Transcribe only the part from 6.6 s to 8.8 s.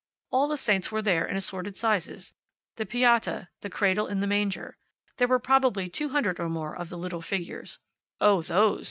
of the little figures. "Oh, those!"